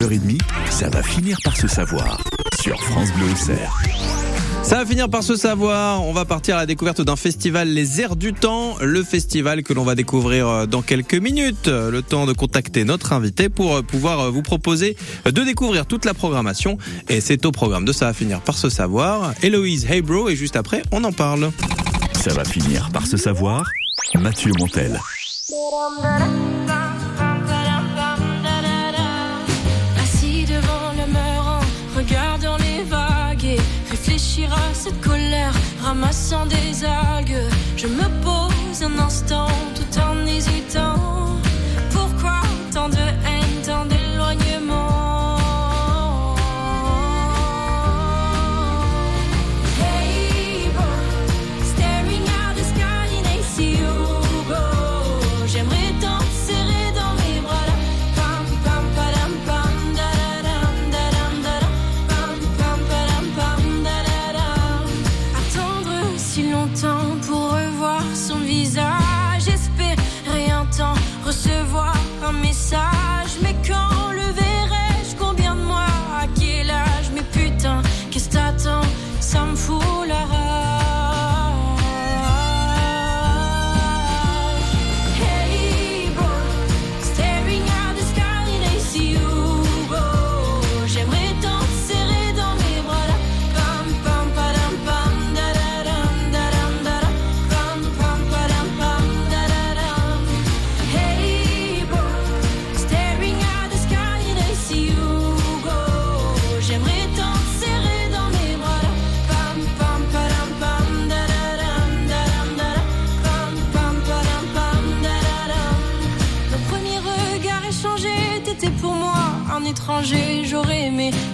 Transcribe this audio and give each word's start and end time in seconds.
h 0.00 0.38
ça 0.70 0.88
va 0.90 1.02
finir 1.02 1.36
par 1.42 1.56
se 1.56 1.66
savoir 1.66 2.22
sur 2.62 2.80
France 2.80 3.08
Bleu 3.14 3.32
Auxerre. 3.32 3.76
Ça 4.62 4.76
va 4.76 4.86
finir 4.86 5.10
par 5.10 5.24
se 5.24 5.34
savoir. 5.34 6.04
On 6.04 6.12
va 6.12 6.24
partir 6.24 6.54
à 6.54 6.60
la 6.60 6.66
découverte 6.66 7.00
d'un 7.00 7.16
festival, 7.16 7.68
Les 7.68 8.00
Airs 8.00 8.14
du 8.14 8.32
Temps, 8.32 8.76
le 8.80 9.02
festival 9.02 9.64
que 9.64 9.72
l'on 9.72 9.82
va 9.82 9.96
découvrir 9.96 10.46
euh, 10.46 10.66
dans 10.66 10.82
quelques 10.82 11.16
minutes. 11.16 11.66
Le 11.66 12.00
temps 12.00 12.26
de 12.26 12.32
contacter 12.32 12.84
notre 12.84 13.12
invité 13.12 13.48
pour 13.48 13.74
euh, 13.74 13.82
pouvoir 13.82 14.20
euh, 14.20 14.30
vous 14.30 14.42
proposer 14.42 14.96
de 15.24 15.42
découvrir 15.42 15.84
toute 15.84 16.04
la 16.04 16.14
programmation. 16.14 16.78
Et 17.08 17.20
c'est 17.20 17.44
au 17.44 17.50
programme 17.50 17.84
de 17.84 17.92
Ça 17.92 18.06
va 18.06 18.12
finir 18.12 18.40
par 18.40 18.56
se 18.56 18.70
savoir. 18.70 19.34
Héloïse 19.42 19.84
Hey 19.90 20.00
Bro, 20.00 20.28
et 20.28 20.36
juste 20.36 20.54
après, 20.54 20.82
on 20.92 21.02
en 21.02 21.12
parle. 21.12 21.50
Ça 22.14 22.32
va 22.34 22.44
finir 22.44 22.90
par 22.92 23.08
se 23.08 23.16
savoir. 23.16 23.68
Mathieu 24.14 24.52
Montel. 24.60 25.00
Cette 34.72 35.00
colère, 35.00 35.52
ramassant 35.82 36.46
des 36.46 36.84
algues. 36.84 37.48
Je 37.76 37.86
me 37.86 38.08
pose 38.22 38.82
un 38.82 38.98
instant 38.98 39.48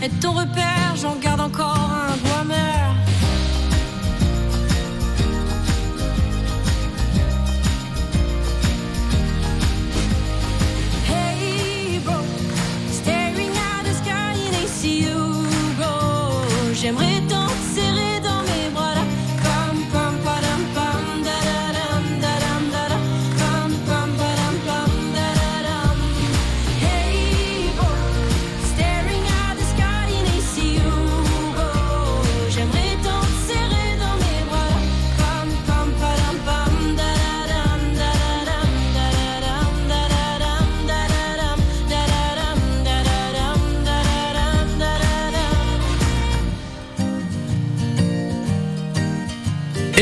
est 0.05 0.21
ton 0.21 0.33
repère. 0.33 0.74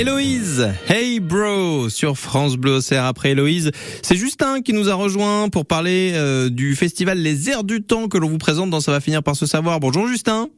Héloïse, 0.02 0.68
Hey 0.88 1.20
Bro, 1.20 1.88
sur 1.88 2.18
France 2.18 2.56
Bleu 2.56 2.78
Auxerre. 2.78 3.04
Après 3.04 3.30
Héloïse, 3.30 3.70
c'est 4.02 4.16
Justin 4.16 4.60
qui 4.60 4.72
nous 4.72 4.88
a 4.88 4.94
rejoint 4.94 5.48
pour 5.48 5.64
parler 5.64 6.10
euh, 6.16 6.50
du 6.50 6.74
festival 6.74 7.18
Les 7.18 7.48
Airs 7.48 7.62
du 7.62 7.84
Temps 7.84 8.08
que 8.08 8.18
l'on 8.18 8.28
vous 8.28 8.38
présente 8.38 8.68
dans 8.68 8.80
Ça 8.80 8.90
va 8.90 8.98
finir 8.98 9.22
par 9.22 9.36
se 9.36 9.46
savoir. 9.46 9.78
Bonjour 9.78 10.08
Justin. 10.08 10.48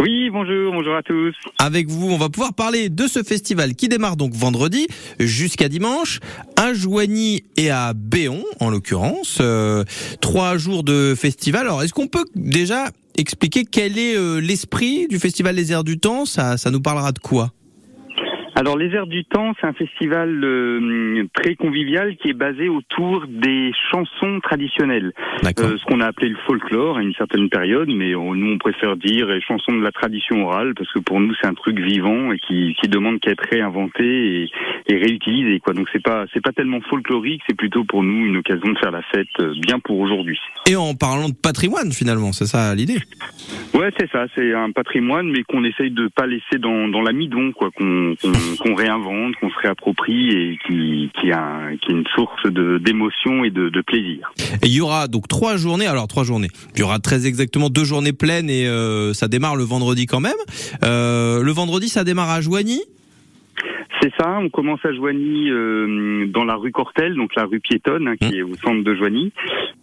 Oui, 0.00 0.30
bonjour, 0.30 0.72
bonjour 0.72 0.96
à 0.96 1.02
tous. 1.02 1.34
Avec 1.58 1.90
vous, 1.90 2.08
on 2.08 2.16
va 2.16 2.30
pouvoir 2.30 2.54
parler 2.54 2.88
de 2.88 3.06
ce 3.06 3.22
festival 3.22 3.74
qui 3.74 3.90
démarre 3.90 4.16
donc 4.16 4.32
vendredi 4.32 4.86
jusqu'à 5.20 5.68
dimanche 5.68 6.20
à 6.56 6.72
Joigny 6.72 7.44
et 7.58 7.68
à 7.68 7.92
Béon, 7.92 8.42
en 8.58 8.70
l'occurrence. 8.70 9.36
Euh, 9.42 9.84
trois 10.22 10.56
jours 10.56 10.82
de 10.82 11.14
festival. 11.14 11.66
Alors, 11.66 11.82
est-ce 11.82 11.92
qu'on 11.92 12.08
peut 12.08 12.24
déjà 12.34 12.86
expliquer 13.18 13.66
quel 13.70 13.98
est 13.98 14.16
euh, 14.16 14.38
l'esprit 14.38 15.08
du 15.08 15.18
festival 15.18 15.56
Les 15.56 15.72
Airs 15.72 15.84
du 15.84 15.98
Temps? 15.98 16.24
Ça, 16.24 16.56
ça 16.56 16.70
nous 16.70 16.80
parlera 16.80 17.12
de 17.12 17.18
quoi? 17.18 17.52
Alors, 18.58 18.76
Les 18.76 18.92
Airs 18.92 19.06
du 19.06 19.24
Temps, 19.24 19.52
c'est 19.60 19.68
un 19.68 19.72
festival 19.72 20.42
euh, 20.42 21.24
très 21.32 21.54
convivial 21.54 22.16
qui 22.16 22.30
est 22.30 22.32
basé 22.32 22.68
autour 22.68 23.24
des 23.28 23.70
chansons 23.92 24.40
traditionnelles. 24.42 25.12
Euh, 25.60 25.76
ce 25.78 25.84
qu'on 25.84 26.00
a 26.00 26.06
appelé 26.06 26.30
le 26.30 26.36
folklore 26.44 26.96
à 26.98 27.02
une 27.02 27.14
certaine 27.14 27.48
période, 27.50 27.88
mais 27.88 28.16
on- 28.16 28.34
nous, 28.34 28.54
on 28.54 28.58
préfère 28.58 28.96
dire 28.96 29.28
les 29.28 29.40
chansons 29.42 29.76
de 29.76 29.84
la 29.84 29.92
tradition 29.92 30.44
orale 30.44 30.74
parce 30.74 30.92
que 30.92 30.98
pour 30.98 31.20
nous, 31.20 31.32
c'est 31.40 31.46
un 31.46 31.54
truc 31.54 31.78
vivant 31.78 32.32
et 32.32 32.38
qui, 32.40 32.74
qui 32.80 32.88
demande 32.88 33.20
qu'à 33.20 33.30
être 33.30 33.46
réinventé 33.48 34.42
et, 34.42 34.50
et 34.88 34.96
réutilisé. 34.96 35.60
Quoi. 35.60 35.74
Donc, 35.74 35.86
c'est 35.92 36.02
pas, 36.02 36.24
c'est 36.32 36.42
pas 36.42 36.52
tellement 36.52 36.80
folklorique, 36.88 37.42
c'est 37.46 37.56
plutôt 37.56 37.84
pour 37.84 38.02
nous 38.02 38.26
une 38.26 38.38
occasion 38.38 38.72
de 38.72 38.78
faire 38.78 38.90
la 38.90 39.02
fête 39.02 39.28
euh, 39.40 39.52
bien 39.60 39.78
pour 39.78 39.98
aujourd'hui. 39.98 40.38
Et 40.68 40.76
en 40.76 40.94
parlant 40.94 41.28
de 41.28 41.34
patrimoine 41.34 41.92
finalement, 41.92 42.32
c'est 42.32 42.46
ça 42.46 42.74
l'idée? 42.74 42.98
Ouais, 43.74 43.90
c'est 43.98 44.10
ça. 44.10 44.26
C'est 44.34 44.54
un 44.54 44.72
patrimoine, 44.72 45.30
mais 45.30 45.42
qu'on 45.42 45.64
essaye 45.64 45.90
de 45.90 46.08
pas 46.08 46.26
laisser 46.26 46.58
dans, 46.58 46.88
dans 46.88 47.02
l'amidon, 47.02 47.52
quoi. 47.52 47.70
Qu'on 47.70 48.14
qu'on 48.20 48.32
qu'on 48.60 48.74
réinvente, 48.74 49.34
qu'on 49.36 49.50
se 49.50 49.58
réapproprie 49.58 50.30
et 50.30 50.58
qui 50.66 51.10
qui 51.20 51.32
a 51.32 51.70
qui 51.80 51.92
est 51.92 51.94
une 51.94 52.06
source 52.14 52.42
de 52.44 52.78
d'émotion 52.78 53.44
et 53.44 53.50
de, 53.50 53.68
de 53.68 53.80
plaisir. 53.82 54.32
Et 54.62 54.66
il 54.66 54.72
y 54.72 54.80
aura 54.80 55.06
donc 55.06 55.28
trois 55.28 55.56
journées. 55.56 55.86
Alors 55.86 56.08
trois 56.08 56.24
journées. 56.24 56.48
Il 56.74 56.80
y 56.80 56.82
aura 56.82 56.98
très 56.98 57.26
exactement 57.26 57.68
deux 57.68 57.84
journées 57.84 58.12
pleines 58.12 58.50
et 58.50 58.66
euh, 58.66 59.12
ça 59.12 59.28
démarre 59.28 59.56
le 59.56 59.64
vendredi 59.64 60.06
quand 60.06 60.20
même. 60.20 60.32
Euh, 60.82 61.42
le 61.42 61.52
vendredi, 61.52 61.88
ça 61.88 62.04
démarre 62.04 62.30
à 62.30 62.40
Joigny? 62.40 62.80
C'est 64.08 64.22
ça. 64.22 64.38
On 64.40 64.48
commence 64.48 64.84
à 64.84 64.92
Joigny 64.92 65.50
euh, 65.50 66.26
dans 66.28 66.44
la 66.44 66.56
rue 66.56 66.70
Cortel, 66.70 67.14
donc 67.14 67.34
la 67.34 67.44
rue 67.44 67.60
piétonne 67.60 68.08
hein, 68.08 68.16
qui 68.16 68.38
est 68.38 68.42
au 68.42 68.54
centre 68.54 68.82
de 68.82 68.94
Joigny, 68.94 69.32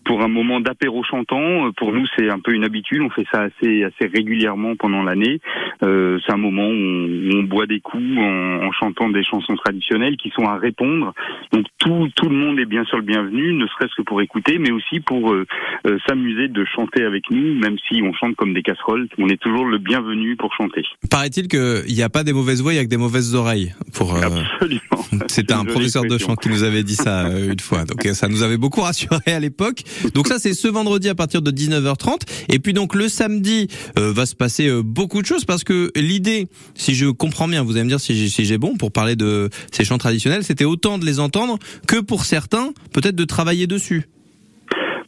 pour 0.03 0.21
un 0.21 0.27
moment 0.27 0.59
d'apéro 0.59 1.03
chantant. 1.03 1.67
Euh, 1.67 1.71
Pour 1.75 1.91
nous, 1.91 2.05
c'est 2.17 2.29
un 2.29 2.39
peu 2.39 2.53
une 2.53 2.63
habitude. 2.63 3.01
On 3.01 3.09
fait 3.09 3.25
ça 3.31 3.41
assez 3.41 3.83
assez 3.83 4.07
régulièrement 4.07 4.75
pendant 4.75 5.03
l'année. 5.03 5.39
Euh, 5.83 6.19
c'est 6.25 6.33
un 6.33 6.37
moment 6.37 6.67
où 6.67 7.35
on, 7.35 7.43
boit 7.43 7.67
des 7.67 7.79
coups 7.79 8.17
en, 8.17 8.65
en 8.65 8.71
chantant 8.71 9.09
des 9.09 9.23
chansons 9.23 9.55
traditionnelles 9.55 10.17
qui 10.17 10.29
sont 10.31 10.45
à 10.45 10.57
répondre. 10.57 11.13
Donc 11.51 11.65
tout 11.77 12.07
tout 12.15 12.29
le 12.29 12.35
monde 12.35 12.59
est 12.59 12.65
bien 12.65 12.83
sûr 12.85 12.97
le 12.97 13.03
bienvenu, 13.03 13.53
ne 13.53 13.67
serait-ce 13.67 13.95
que 13.95 14.01
pour 14.01 14.21
écouter, 14.21 14.57
mais 14.57 14.71
aussi 14.71 14.99
pour 14.99 15.33
euh, 15.33 15.45
s'amuser 16.07 16.47
de 16.47 16.65
chanter 16.65 17.03
avec 17.03 17.29
nous, 17.29 17.55
même 17.55 17.77
si 17.87 18.01
on 18.01 18.13
chante 18.13 18.35
comme 18.35 18.53
des 18.53 18.63
casseroles. 18.63 19.07
On 19.17 19.27
est 19.27 19.41
toujours 19.41 19.65
le 19.65 19.77
bienvenu 19.77 20.35
pour 20.35 20.53
chanter. 20.53 20.83
Paraît-il 21.11 21.47
qu'il 21.47 21.93
n'y 21.93 22.03
a 22.03 22.09
pas 22.09 22.23
des 22.23 22.33
mauvaises 22.33 22.61
voix, 22.61 22.73
il 22.73 22.79
a 22.79 22.83
que 22.83 22.89
des 22.89 22.97
mauvaises 22.97 23.35
oreilles. 23.35 23.73
Pour 23.93 24.14
Absolument. 24.23 25.25
c'était 25.27 25.53
un 25.53 25.65
professeur 25.65 26.03
de 26.03 26.17
chant 26.17 26.35
qui 26.35 26.49
nous 26.49 26.63
avait 26.63 26.83
dit 26.83 26.95
ça 26.95 27.25
euh, 27.25 27.51
une 27.51 27.59
fois. 27.59 27.85
Donc 27.85 28.05
euh, 28.05 28.13
ça 28.13 28.27
nous 28.27 28.43
avait 28.43 28.57
beaucoup 28.57 28.81
rassuré 28.89 29.19
à 29.27 29.39
l'époque. 29.39 29.83
Donc 30.13 30.27
ça 30.27 30.39
c'est 30.39 30.53
ce 30.53 30.67
vendredi 30.67 31.09
à 31.09 31.15
partir 31.15 31.41
de 31.41 31.51
19h30 31.51 32.21
et 32.49 32.59
puis 32.59 32.73
donc 32.73 32.95
le 32.95 33.09
samedi 33.09 33.67
euh, 33.97 34.11
va 34.11 34.25
se 34.25 34.35
passer 34.35 34.67
euh, 34.67 34.81
beaucoup 34.83 35.21
de 35.21 35.27
choses 35.27 35.45
parce 35.45 35.63
que 35.63 35.91
l'idée, 35.95 36.47
si 36.75 36.95
je 36.95 37.07
comprends 37.07 37.47
bien, 37.47 37.63
vous 37.63 37.73
allez 37.73 37.83
me 37.83 37.89
dire 37.89 37.99
si 37.99 38.15
j'ai 38.15 38.29
si 38.29 38.45
j'ai 38.45 38.57
bon 38.57 38.75
pour 38.77 38.91
parler 38.91 39.15
de 39.15 39.49
ces 39.71 39.85
chants 39.85 39.97
traditionnels, 39.97 40.43
c'était 40.43 40.65
autant 40.65 40.97
de 40.97 41.05
les 41.05 41.19
entendre 41.19 41.57
que 41.87 41.99
pour 41.99 42.25
certains 42.25 42.73
peut-être 42.93 43.15
de 43.15 43.25
travailler 43.25 43.67
dessus. 43.67 44.07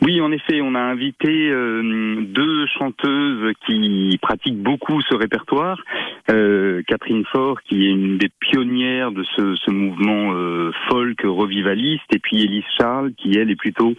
Oui, 0.01 0.21
en 0.21 0.31
effet, 0.31 0.61
on 0.61 0.75
a 0.75 0.79
invité 0.79 1.49
euh, 1.49 2.21
deux 2.21 2.67
chanteuses 2.67 3.53
qui 3.65 4.17
pratiquent 4.21 4.61
beaucoup 4.61 5.01
ce 5.01 5.15
répertoire. 5.15 5.81
Euh, 6.29 6.83
Catherine 6.87 7.23
Faure, 7.31 7.61
qui 7.63 7.87
est 7.87 7.91
une 7.91 8.17
des 8.17 8.29
pionnières 8.39 9.11
de 9.11 9.23
ce, 9.35 9.55
ce 9.55 9.71
mouvement 9.71 10.33
euh, 10.33 10.71
folk 10.89 11.21
revivaliste, 11.23 12.03
et 12.11 12.19
puis 12.19 12.43
Élise 12.43 12.63
Charles, 12.77 13.13
qui 13.17 13.37
elle 13.37 13.49
est 13.49 13.55
plutôt 13.55 13.95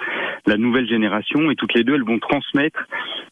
la 0.46 0.56
nouvelle 0.56 0.88
génération. 0.88 1.50
Et 1.50 1.56
toutes 1.56 1.74
les 1.74 1.84
deux, 1.84 1.94
elles 1.94 2.04
vont 2.04 2.18
transmettre 2.20 2.86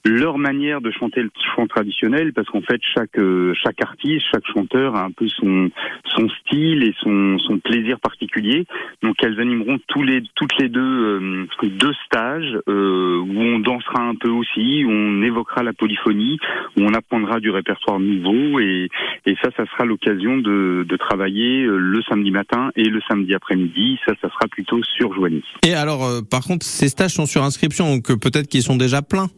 leur 0.05 0.39
manière 0.39 0.81
de 0.81 0.91
chanter 0.91 1.23
le 1.23 1.31
chant 1.55 1.67
traditionnel, 1.67 2.33
parce 2.33 2.49
qu'en 2.49 2.63
fait, 2.63 2.81
chaque 2.95 3.19
euh, 3.19 3.55
chaque 3.63 3.81
artiste, 3.83 4.27
chaque 4.33 4.47
chanteur 4.47 4.97
a 4.97 5.05
un 5.05 5.13
peu 5.13 5.29
son 5.29 5.71
son 6.05 6.29
style 6.29 6.83
et 6.83 6.95
son 6.99 7.39
son 7.39 7.59
plaisir 7.59 8.01
particulier. 8.01 8.67
Donc, 9.03 9.17
elles 9.23 9.39
animeront 9.41 9.79
tous 9.87 10.03
les 10.03 10.23
toutes 10.35 10.57
les 10.59 10.69
deux 10.69 10.81
euh, 10.81 11.47
deux 11.63 11.95
stages 12.07 12.56
euh, 12.69 13.19
où 13.19 13.39
on 13.39 13.59
dansera 13.59 14.03
un 14.03 14.15
peu 14.15 14.31
aussi, 14.31 14.85
où 14.85 14.91
on 14.91 15.23
évoquera 15.23 15.63
la 15.63 15.73
polyphonie, 15.73 16.39
où 16.77 16.83
on 16.83 16.95
apprendra 16.95 17.41
du 17.41 17.51
répertoire 17.51 17.99
nouveau 17.99 18.61
et, 18.61 18.89
et 19.27 19.37
ça, 19.43 19.51
ça 19.57 19.65
sera 19.67 19.85
l'occasion 19.85 20.39
de, 20.39 20.87
de 20.89 20.97
travailler 20.97 21.65
euh, 21.65 21.77
le 21.79 22.03
samedi 22.03 22.31
matin 22.31 22.71
et 22.77 22.85
le 22.85 23.01
samedi 23.09 23.35
après-midi. 23.35 23.99
Ça, 24.07 24.15
ça 24.21 24.29
sera 24.29 24.47
plutôt 24.51 24.83
sur 24.83 25.15
Joigny. 25.15 25.43
Et 25.67 25.75
alors, 25.75 26.05
euh, 26.05 26.21
par 26.23 26.43
contre, 26.43 26.65
ces 26.65 26.89
stages 26.89 27.15
sont 27.15 27.27
sur 27.27 27.43
inscription, 27.43 27.95
donc 27.95 28.11
euh, 28.11 28.17
peut-être 28.17 28.49
qu'ils 28.49 28.63
sont 28.63 28.77
déjà 28.77 29.03
pleins. 29.03 29.29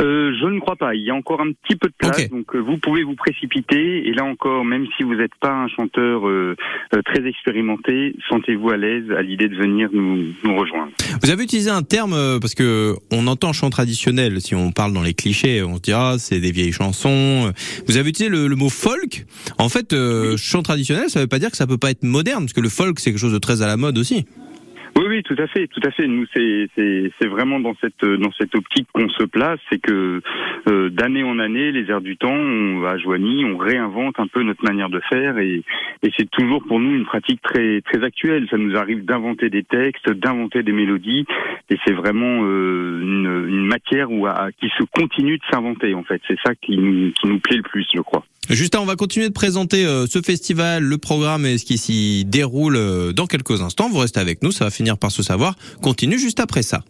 Euh, 0.00 0.32
je 0.40 0.46
ne 0.46 0.60
crois 0.60 0.76
pas. 0.76 0.94
Il 0.94 1.02
y 1.02 1.10
a 1.10 1.14
encore 1.14 1.40
un 1.40 1.50
petit 1.52 1.76
peu 1.76 1.88
de 1.88 1.94
place, 1.98 2.20
Ok. 2.20 2.30
donc 2.30 2.54
euh, 2.54 2.58
vous 2.58 2.78
pouvez 2.78 3.02
vous 3.02 3.14
précipiter. 3.14 4.06
Et 4.08 4.12
là 4.12 4.24
encore, 4.24 4.64
même 4.64 4.86
si 4.96 5.02
vous 5.02 5.14
n'êtes 5.14 5.34
pas 5.40 5.52
un 5.52 5.68
chanteur 5.68 6.26
euh, 6.28 6.56
euh, 6.94 7.02
très 7.02 7.26
expérimenté, 7.26 8.14
sentez-vous 8.28 8.70
à 8.70 8.76
l'aise 8.76 9.10
à 9.16 9.22
l'idée 9.22 9.48
de 9.48 9.56
venir 9.56 9.88
nous, 9.92 10.26
nous 10.44 10.56
rejoindre. 10.56 10.92
Vous 11.22 11.30
avez 11.30 11.44
utilisé 11.44 11.70
un 11.70 11.82
terme 11.82 12.38
parce 12.40 12.54
que 12.54 12.94
on 13.10 13.26
entend 13.26 13.52
chant 13.52 13.70
traditionnel. 13.70 14.40
Si 14.40 14.54
on 14.54 14.70
parle 14.72 14.92
dans 14.92 15.02
les 15.02 15.14
clichés, 15.14 15.62
on 15.62 15.76
se 15.76 15.80
dit 15.82 15.92
ah 15.92 16.14
c'est 16.18 16.40
des 16.40 16.52
vieilles 16.52 16.72
chansons. 16.72 17.52
Vous 17.86 17.96
avez 17.96 18.10
utilisé 18.10 18.30
le, 18.34 18.46
le 18.46 18.56
mot 18.56 18.68
folk. 18.68 19.24
En 19.58 19.68
fait, 19.68 19.92
euh, 19.92 20.36
chant 20.36 20.62
traditionnel, 20.62 21.08
ça 21.10 21.20
veut 21.20 21.26
pas 21.26 21.38
dire 21.38 21.50
que 21.50 21.56
ça 21.56 21.66
peut 21.66 21.78
pas 21.78 21.90
être 21.90 22.04
moderne, 22.04 22.44
parce 22.44 22.52
que 22.52 22.60
le 22.60 22.68
folk 22.68 23.00
c'est 23.00 23.10
quelque 23.10 23.20
chose 23.20 23.32
de 23.32 23.38
très 23.38 23.62
à 23.62 23.66
la 23.66 23.76
mode 23.76 23.98
aussi. 23.98 24.26
Oui, 24.98 25.04
oui, 25.06 25.22
tout 25.22 25.36
à 25.38 25.46
fait, 25.46 25.68
tout 25.68 25.80
à 25.86 25.92
fait. 25.92 26.08
Nous, 26.08 26.26
c'est 26.34 27.26
vraiment 27.28 27.60
dans 27.60 27.74
cette 27.80 28.04
dans 28.04 28.32
cette 28.32 28.52
optique 28.56 28.88
qu'on 28.92 29.08
se 29.08 29.22
place, 29.22 29.60
c'est 29.70 29.78
que 29.78 30.20
euh, 30.68 30.90
d'année 30.90 31.22
en 31.22 31.38
année, 31.38 31.70
les 31.70 31.88
airs 31.88 32.00
du 32.00 32.16
temps, 32.16 32.34
on, 32.34 32.82
à 32.84 32.98
Joigny, 32.98 33.44
on 33.44 33.56
réinvente 33.56 34.18
un 34.18 34.26
peu 34.26 34.42
notre 34.42 34.64
manière 34.64 34.88
de 34.90 34.98
faire 35.08 35.38
et 35.38 35.62
et 36.02 36.10
c'est 36.16 36.28
toujours 36.30 36.64
pour 36.66 36.80
nous 36.80 36.96
une 36.96 37.04
pratique 37.04 37.40
très 37.42 37.80
très 37.82 38.02
actuelle. 38.02 38.48
Ça 38.50 38.56
nous 38.56 38.76
arrive 38.76 39.04
d'inventer 39.04 39.50
des 39.50 39.62
textes, 39.62 40.10
d'inventer 40.10 40.64
des 40.64 40.72
mélodies 40.72 41.26
et 41.70 41.76
c'est 41.86 41.94
vraiment 41.94 42.42
euh, 42.42 43.00
une, 43.00 43.46
une 43.50 43.66
matière 43.66 44.10
où 44.10 44.26
à- 44.26 44.48
qui 44.58 44.68
se 44.76 44.82
continue 44.82 45.38
de 45.38 45.44
s'inventer 45.48 45.94
en 45.94 46.02
fait. 46.02 46.20
C'est 46.26 46.38
ça 46.44 46.56
qui 46.56 46.76
nous 46.76 47.12
qui 47.12 47.28
nous 47.28 47.38
plaît 47.38 47.58
le 47.58 47.62
plus, 47.62 47.86
je 47.94 48.00
crois. 48.00 48.24
Justin, 48.50 48.80
on 48.80 48.86
va 48.86 48.96
continuer 48.96 49.28
de 49.28 49.34
présenter 49.34 49.84
euh, 49.84 50.06
ce 50.06 50.22
festival, 50.22 50.82
le 50.82 50.96
programme 50.96 51.44
et 51.44 51.58
ce 51.58 51.66
qui 51.66 51.76
s'y 51.76 52.24
déroule 52.24 52.76
euh, 52.76 53.12
dans 53.12 53.26
quelques 53.26 53.60
instants. 53.60 53.90
Vous 53.90 53.98
restez 53.98 54.20
avec 54.20 54.42
nous, 54.42 54.52
ça 54.52 54.64
va 54.64 54.70
finir 54.70 54.96
par 54.96 55.10
se 55.10 55.22
savoir. 55.22 55.54
Continue 55.82 56.18
juste 56.18 56.40
après 56.40 56.62
ça. 56.62 56.82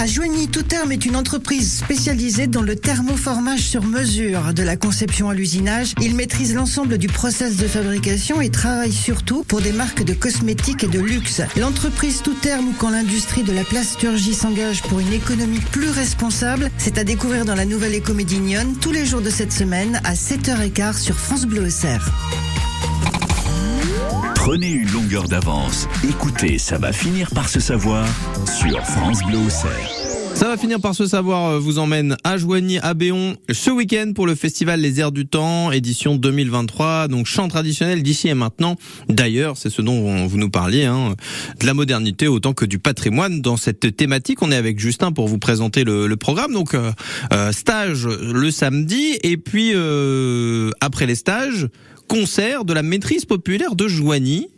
À 0.00 0.06
Joigny, 0.06 0.48
Tout 0.48 0.62
Terme 0.62 0.92
est 0.92 1.04
une 1.04 1.14
entreprise 1.14 1.76
spécialisée 1.80 2.46
dans 2.46 2.62
le 2.62 2.74
thermoformage 2.74 3.60
sur 3.60 3.84
mesure, 3.84 4.54
de 4.54 4.62
la 4.62 4.78
conception 4.78 5.28
à 5.28 5.34
l'usinage. 5.34 5.92
Il 6.00 6.14
maîtrise 6.14 6.54
l'ensemble 6.54 6.96
du 6.96 7.06
process 7.06 7.58
de 7.58 7.68
fabrication 7.68 8.40
et 8.40 8.48
travaille 8.48 8.94
surtout 8.94 9.44
pour 9.44 9.60
des 9.60 9.72
marques 9.72 10.02
de 10.02 10.14
cosmétiques 10.14 10.84
et 10.84 10.88
de 10.88 11.00
luxe. 11.00 11.42
L'entreprise 11.58 12.22
Tout 12.22 12.32
Terme 12.32 12.72
quand 12.78 12.88
l'industrie 12.88 13.42
de 13.42 13.52
la 13.52 13.62
plasturgie 13.62 14.32
s'engage 14.32 14.80
pour 14.84 15.00
une 15.00 15.12
économie 15.12 15.60
plus 15.70 15.90
responsable, 15.90 16.70
c'est 16.78 16.96
à 16.96 17.04
découvrir 17.04 17.44
dans 17.44 17.54
la 17.54 17.66
nouvelle 17.66 17.94
Écomédie 17.94 18.40
Nyonne 18.40 18.76
tous 18.80 18.92
les 18.92 19.04
jours 19.04 19.20
de 19.20 19.28
cette 19.28 19.52
semaine 19.52 20.00
à 20.04 20.14
7h15 20.14 20.96
sur 20.96 21.18
France 21.18 21.44
Bleu 21.44 21.66
Auxerre. 21.66 22.10
Prenez 24.50 24.72
une 24.72 24.90
longueur 24.90 25.28
d'avance. 25.28 25.86
Écoutez, 26.02 26.58
ça 26.58 26.76
va 26.76 26.92
finir 26.92 27.30
par 27.30 27.48
se 27.48 27.60
savoir 27.60 28.04
sur 28.46 28.84
France 28.84 29.22
Bleu. 29.22 29.38
Ça 30.34 30.48
va 30.48 30.56
finir 30.56 30.80
par 30.80 30.96
se 30.96 31.06
savoir, 31.06 31.50
euh, 31.50 31.58
vous 31.60 31.78
emmène 31.78 32.16
à 32.24 32.36
Joigny, 32.36 32.80
à 32.80 32.94
Béon, 32.94 33.36
ce 33.48 33.70
week-end 33.70 34.10
pour 34.12 34.26
le 34.26 34.34
festival 34.34 34.80
Les 34.80 34.98
Airs 34.98 35.12
du 35.12 35.24
Temps, 35.24 35.70
édition 35.70 36.16
2023, 36.16 37.06
donc 37.06 37.26
chant 37.26 37.46
traditionnel 37.46 38.02
d'ici 38.02 38.26
et 38.26 38.34
maintenant. 38.34 38.74
D'ailleurs, 39.08 39.56
c'est 39.56 39.70
ce 39.70 39.82
dont 39.82 40.26
vous 40.26 40.36
nous 40.36 40.50
parliez, 40.50 40.84
hein, 40.84 41.14
de 41.60 41.66
la 41.66 41.72
modernité 41.72 42.26
autant 42.26 42.52
que 42.52 42.64
du 42.64 42.80
patrimoine. 42.80 43.42
Dans 43.42 43.56
cette 43.56 43.96
thématique, 43.96 44.42
on 44.42 44.50
est 44.50 44.56
avec 44.56 44.80
Justin 44.80 45.12
pour 45.12 45.28
vous 45.28 45.38
présenter 45.38 45.84
le, 45.84 46.08
le 46.08 46.16
programme. 46.16 46.52
Donc, 46.54 46.74
euh, 46.74 46.90
euh, 47.32 47.52
stage 47.52 48.08
le 48.08 48.50
samedi, 48.50 49.16
et 49.22 49.36
puis 49.36 49.70
euh, 49.74 50.72
après 50.80 51.06
les 51.06 51.14
stages, 51.14 51.68
concert 52.20 52.64
de 52.64 52.74
la 52.74 52.82
maîtrise 52.82 53.24
populaire 53.24 53.74
de 53.76 53.86
Joigny. 53.88 54.48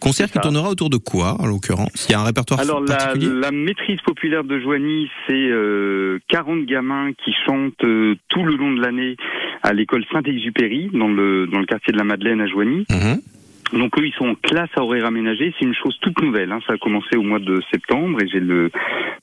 Concert 0.00 0.30
qui 0.30 0.38
tournera 0.38 0.70
autour 0.70 0.90
de 0.90 0.96
quoi, 0.96 1.36
en 1.40 1.46
l'occurrence? 1.46 2.06
Il 2.08 2.12
y 2.12 2.14
a 2.14 2.20
un 2.20 2.24
répertoire 2.24 2.60
Alors 2.60 2.80
la, 2.80 2.96
particulier? 2.96 3.30
la 3.40 3.50
maîtrise 3.50 4.00
populaire 4.02 4.44
de 4.44 4.58
Joigny, 4.60 5.08
c'est 5.26 5.34
euh, 5.34 6.18
40 6.28 6.66
gamins 6.66 7.10
qui 7.24 7.32
chantent 7.46 7.82
euh, 7.84 8.14
tout 8.28 8.44
le 8.44 8.54
long 8.56 8.72
de 8.74 8.80
l'année 8.80 9.16
à 9.62 9.72
l'école 9.72 10.04
Saint-Exupéry 10.12 10.90
dans 10.92 11.08
le 11.08 11.46
dans 11.48 11.58
le 11.58 11.66
quartier 11.66 11.92
de 11.92 11.98
la 11.98 12.04
Madeleine 12.04 12.40
à 12.40 12.46
Joigny. 12.46 12.86
Mhm. 12.90 13.20
Donc 13.80 13.98
eux, 13.98 14.06
ils 14.06 14.14
sont 14.14 14.28
en 14.28 14.34
classe 14.36 14.70
à 14.76 14.82
horaire 14.82 15.04
aménagé. 15.04 15.52
C'est 15.58 15.66
une 15.66 15.74
chose 15.74 15.96
toute 16.00 16.22
nouvelle. 16.22 16.52
Hein. 16.52 16.60
Ça 16.66 16.74
a 16.74 16.78
commencé 16.78 17.16
au 17.16 17.22
mois 17.22 17.40
de 17.40 17.60
septembre 17.72 18.22
et 18.22 18.28
j'ai 18.28 18.40
le 18.40 18.70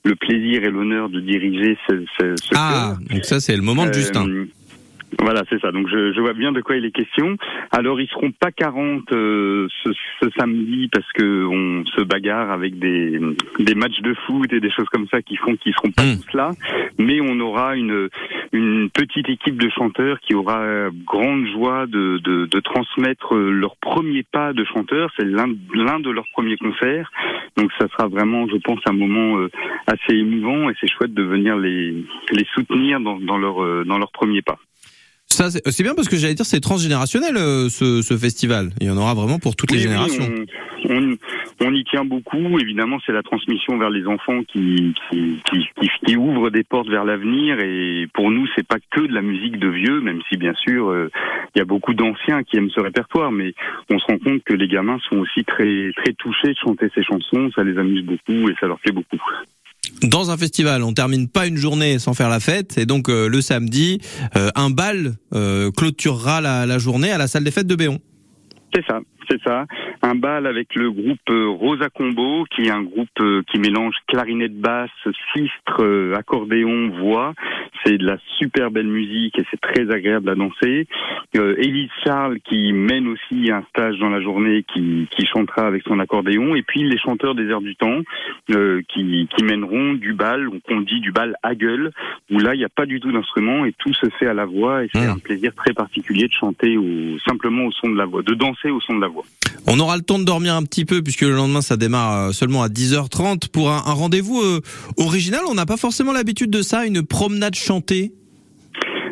le 0.04 0.14
plaisir 0.14 0.62
et 0.62 0.70
l'honneur 0.70 1.08
de 1.08 1.20
diriger 1.20 1.76
ce, 1.88 2.04
ce, 2.20 2.34
ce 2.36 2.50
Ah, 2.54 2.96
donc 3.10 3.24
ça 3.24 3.40
c'est 3.40 3.56
le 3.56 3.62
moment 3.62 3.84
de 3.84 3.90
Euh, 3.90 3.94
Justin. 3.94 4.26
Voilà, 5.20 5.42
c'est 5.48 5.60
ça. 5.60 5.72
Donc 5.72 5.88
je, 5.88 6.12
je 6.12 6.20
vois 6.20 6.34
bien 6.34 6.52
de 6.52 6.60
quoi 6.60 6.76
il 6.76 6.84
est 6.84 6.90
question. 6.90 7.36
Alors 7.72 8.00
ils 8.00 8.08
seront 8.08 8.32
pas 8.32 8.52
40 8.52 9.12
euh, 9.12 9.66
ce, 9.82 9.90
ce 10.20 10.28
samedi 10.38 10.88
parce 10.92 11.10
que 11.12 11.44
on 11.46 11.84
se 11.86 12.02
bagarre 12.02 12.50
avec 12.50 12.78
des, 12.78 13.18
des 13.58 13.74
matchs 13.74 14.00
de 14.02 14.14
foot 14.26 14.52
et 14.52 14.60
des 14.60 14.70
choses 14.70 14.88
comme 14.90 15.06
ça 15.08 15.22
qui 15.22 15.36
font 15.36 15.56
qu'ils 15.56 15.74
seront 15.74 15.90
pas 15.90 16.02
Mm. 16.06 16.20
tous 16.20 16.36
là. 16.36 16.50
Mais 16.98 17.20
on 17.20 17.40
aura 17.40 17.76
une, 17.76 18.08
une 18.52 18.90
petite 18.90 19.28
équipe 19.28 19.60
de 19.60 19.68
chanteurs 19.70 20.20
qui 20.20 20.34
aura 20.34 20.90
grande 21.04 21.46
joie 21.46 21.86
de, 21.86 22.18
de, 22.18 22.46
de 22.46 22.60
transmettre 22.60 23.34
leur 23.34 23.76
premier 23.76 24.22
pas 24.22 24.52
de 24.52 24.64
chanteur. 24.64 25.10
C'est 25.18 25.24
l'un 25.26 25.48
l'un 25.74 25.98
de 26.00 26.10
leurs 26.10 26.28
premiers 26.32 26.56
concerts. 26.56 27.10
Donc 27.56 27.70
ça 27.78 27.88
sera 27.88 28.06
vraiment, 28.08 28.46
je 28.48 28.56
pense, 28.58 28.80
un 28.88 28.92
moment 28.92 29.38
euh, 29.38 29.48
assez 29.86 30.14
émouvant 30.16 30.68
et 30.70 30.74
c'est 30.80 30.88
chouette 30.90 31.14
de 31.14 31.22
venir 31.22 31.56
les, 31.56 32.04
les 32.32 32.46
soutenir 32.54 33.00
dans, 33.00 33.18
dans 33.18 33.38
leur 33.38 33.62
euh, 33.62 33.84
dans 33.84 33.98
leur 33.98 34.12
premier 34.12 34.42
pas. 34.42 34.58
Ça 35.36 35.50
c'est 35.50 35.60
c'est 35.70 35.82
bien 35.82 35.94
parce 35.94 36.08
que 36.08 36.16
j'allais 36.16 36.34
dire 36.34 36.46
c'est 36.46 36.60
transgénérationnel 36.60 37.36
euh, 37.36 37.68
ce, 37.68 38.00
ce 38.02 38.16
festival. 38.16 38.70
Il 38.80 38.86
y 38.86 38.90
en 38.90 38.96
aura 38.96 39.12
vraiment 39.14 39.38
pour 39.38 39.54
toutes 39.54 39.70
les 39.70 39.76
Oui, 39.78 39.82
générations. 39.82 40.24
on, 40.88 40.94
on- 40.96 41.16
on 41.60 41.72
y 41.74 41.84
tient 41.84 42.04
beaucoup. 42.04 42.58
Évidemment, 42.58 42.98
c'est 43.06 43.12
la 43.12 43.22
transmission 43.22 43.78
vers 43.78 43.88
les 43.90 44.06
enfants 44.06 44.42
qui, 44.44 44.94
qui, 45.10 45.40
qui, 45.50 45.66
qui- 45.80 45.90
qui 46.06 46.16
ouvre 46.16 46.50
des 46.50 46.64
portes 46.64 46.88
vers 46.88 47.04
l'avenir. 47.04 47.58
Et 47.60 48.06
pour 48.14 48.30
nous, 48.30 48.46
c'est 48.54 48.66
pas 48.66 48.76
que 48.90 49.00
de 49.00 49.12
la 49.12 49.22
musique 49.22 49.58
de 49.58 49.68
vieux, 49.68 50.00
même 50.00 50.20
si 50.30 50.36
bien 50.38 50.52
sûr, 50.54 50.88
euh, 50.90 51.10
il 51.54 51.58
y 51.58 51.62
a 51.62 51.64
beaucoup 51.64 51.94
d'anciens 51.94 52.42
qui 52.44 52.56
aiment 52.58 52.70
ce 52.70 52.80
répertoire. 52.80 53.32
Mais 53.32 53.54
on 53.90 53.98
se 53.98 54.04
rend 54.06 54.18
compte 54.18 54.42
que 54.44 54.52
les 54.54 54.68
gamins 54.68 54.98
sont 55.08 55.16
aussi 55.16 55.44
très 55.44 55.92
très 55.96 56.12
touchés 56.14 56.48
de 56.48 56.58
chanter 56.62 56.88
ces 56.94 57.02
chansons. 57.02 57.50
Ça 57.54 57.64
les 57.64 57.76
amuse 57.78 58.04
beaucoup 58.04 58.48
et 58.50 58.54
ça 58.60 58.66
leur 58.66 58.78
plaît 58.80 58.92
beaucoup. 58.92 59.20
Dans 60.02 60.30
un 60.30 60.36
festival, 60.36 60.82
on 60.82 60.92
termine 60.92 61.28
pas 61.28 61.46
une 61.46 61.56
journée 61.56 61.98
sans 61.98 62.14
faire 62.14 62.28
la 62.28 62.40
fête. 62.40 62.78
Et 62.78 62.86
donc 62.86 63.08
euh, 63.08 63.28
le 63.28 63.40
samedi, 63.40 64.00
euh, 64.36 64.50
un 64.54 64.70
bal 64.70 65.14
euh, 65.34 65.70
clôturera 65.70 66.40
la, 66.40 66.66
la 66.66 66.78
journée 66.78 67.10
à 67.10 67.18
la 67.18 67.28
salle 67.28 67.44
des 67.44 67.50
fêtes 67.50 67.66
de 67.66 67.76
Béon. 67.76 67.98
C'est 68.74 68.84
ça, 68.86 68.98
c'est 69.28 69.40
ça. 69.42 69.64
Un 70.02 70.14
bal 70.14 70.46
avec 70.46 70.74
le 70.74 70.90
groupe 70.90 71.18
euh, 71.30 71.48
Rosa 71.48 71.88
Combo, 71.88 72.44
qui 72.50 72.62
est 72.62 72.70
un 72.70 72.82
groupe 72.82 73.08
euh, 73.20 73.42
qui 73.50 73.58
mélange 73.58 73.94
clarinette 74.06 74.58
basse, 74.58 74.90
sistre, 75.34 75.80
euh, 75.82 76.14
accordéon, 76.14 76.90
voix. 76.90 77.32
C'est 77.84 77.98
de 77.98 78.04
la 78.06 78.18
super 78.38 78.70
belle 78.70 78.86
musique 78.86 79.38
et 79.38 79.44
c'est 79.50 79.60
très 79.60 79.90
agréable 79.90 80.28
à 80.28 80.34
danser. 80.34 80.86
Euh, 81.36 81.54
Élise 81.58 81.90
Charles 82.04 82.40
qui 82.40 82.72
mène 82.72 83.08
aussi 83.08 83.50
un 83.50 83.62
stage 83.70 83.98
dans 83.98 84.10
la 84.10 84.20
journée, 84.20 84.64
qui, 84.64 85.08
qui 85.10 85.26
chantera 85.26 85.66
avec 85.66 85.82
son 85.84 85.98
accordéon. 85.98 86.54
Et 86.54 86.62
puis 86.62 86.82
les 86.82 86.98
chanteurs 86.98 87.34
des 87.34 87.48
airs 87.48 87.60
du 87.60 87.76
temps 87.76 88.00
euh, 88.50 88.82
qui, 88.88 89.28
qui 89.34 89.44
mèneront 89.44 89.94
du 89.94 90.12
bal, 90.12 90.48
ou 90.48 90.60
qu'on 90.60 90.80
dit 90.80 91.00
du 91.00 91.12
bal 91.12 91.36
à 91.42 91.54
gueule, 91.54 91.90
où 92.30 92.38
là 92.38 92.54
il 92.54 92.58
n'y 92.58 92.64
a 92.64 92.68
pas 92.68 92.86
du 92.86 93.00
tout 93.00 93.12
d'instrument 93.12 93.64
et 93.64 93.72
tout 93.72 93.94
se 93.94 94.08
fait 94.18 94.26
à 94.26 94.34
la 94.34 94.44
voix. 94.44 94.84
Et 94.84 94.88
c'est 94.92 95.06
Mmh. 95.06 95.10
un 95.10 95.18
plaisir 95.18 95.54
très 95.54 95.72
particulier 95.72 96.26
de 96.26 96.32
chanter 96.32 96.76
au, 96.76 97.18
simplement 97.26 97.64
au 97.66 97.72
son 97.72 97.90
de 97.90 97.96
la 97.96 98.06
voix, 98.06 98.22
de 98.22 98.34
danser 98.34 98.70
au 98.70 98.80
son 98.80 98.96
de 98.96 99.00
la 99.00 99.08
voix. 99.08 99.15
On 99.66 99.80
aura 99.80 99.96
le 99.96 100.02
temps 100.02 100.18
de 100.18 100.24
dormir 100.24 100.54
un 100.54 100.62
petit 100.62 100.84
peu 100.84 101.02
puisque 101.02 101.22
le 101.22 101.34
lendemain 101.34 101.60
ça 101.60 101.76
démarre 101.76 102.28
euh, 102.28 102.32
seulement 102.32 102.62
à 102.62 102.68
10h30 102.68 103.48
pour 103.48 103.70
un, 103.70 103.80
rendez-vous 103.80 104.40
euh, 104.40 104.60
original. 104.96 105.40
On 105.48 105.54
n'a 105.54 105.66
pas 105.66 105.76
forcément 105.76 106.12
l'habitude 106.12 106.50
de 106.50 106.62
ça, 106.62 106.86
une 106.86 107.02
promenade 107.02 107.54
chantée? 107.54 108.12